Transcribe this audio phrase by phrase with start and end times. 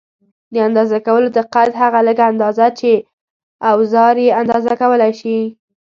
[0.53, 2.91] د اندازه کولو دقت: هغه لږه اندازه چې
[3.71, 5.39] اوزار یې اندازه کولای شي.